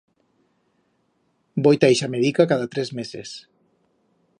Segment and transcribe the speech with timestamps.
[1.67, 3.37] Voi ta ixa medica cada tres meses.